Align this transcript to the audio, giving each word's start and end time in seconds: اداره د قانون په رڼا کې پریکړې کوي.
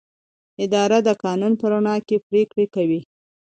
اداره 0.63 0.97
د 1.07 1.09
قانون 1.23 1.53
په 1.61 1.65
رڼا 1.71 1.95
کې 2.07 2.17
پریکړې 2.27 2.65
کوي. 2.75 3.01